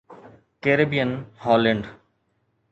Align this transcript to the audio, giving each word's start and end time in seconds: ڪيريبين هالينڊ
ڪيريبين 0.63 1.11
هالينڊ 1.45 1.83